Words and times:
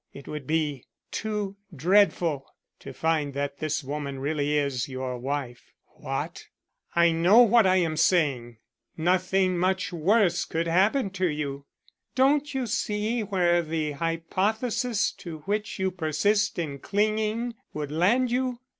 It 0.13 0.27
would 0.27 0.47
be 0.47 0.85
too 1.11 1.57
dreadful 1.75 2.43
to 2.79 2.91
find 2.91 3.35
that 3.35 3.59
this 3.59 3.83
woman 3.83 4.17
really 4.17 4.57
is 4.57 4.89
your 4.89 5.15
wife." 5.19 5.73
"What?" 5.89 6.47
"I 6.95 7.11
know 7.11 7.43
what 7.43 7.67
I 7.67 7.75
am 7.75 7.95
saying. 7.97 8.57
Nothing 8.97 9.59
much 9.59 9.93
worse 9.93 10.43
could 10.43 10.65
happen 10.65 11.11
to 11.11 11.27
you. 11.27 11.67
Don't 12.15 12.51
you 12.55 12.65
see 12.65 13.21
where 13.21 13.61
the 13.61 13.91
hypothesis 13.91 15.11
to 15.19 15.41
which 15.41 15.77
you 15.77 15.91
persist 15.91 16.57
in 16.57 16.79
clinging 16.79 17.53
would 17.75 17.91
land 17.91 18.31
you? 18.31 18.59